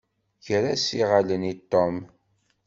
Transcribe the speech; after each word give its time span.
Ger-as 0.47 0.85
iɣallen 1.01 1.43
i 1.51 1.53
Tom. 1.71 1.95